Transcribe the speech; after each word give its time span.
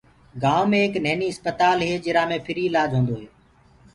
گائونٚ 0.43 0.69
مي 0.71 0.77
ايڪ 0.81 0.93
نهيني 1.03 1.27
سي 1.29 1.33
اسپتال 1.33 1.77
هي 1.87 1.93
جرا 2.05 2.23
مي 2.29 2.37
ڦري 2.45 2.63
اِلآج 2.67 2.89
هوندو 2.93 3.15
هي۔ 3.21 3.27